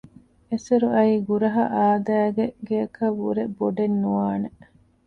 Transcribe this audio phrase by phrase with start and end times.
[0.49, 4.49] އެސޮރުއައި ގުރަހަ އާދައިގެ ގެއަކަށްވުރެ ބޮޑެއް ނުވާނެ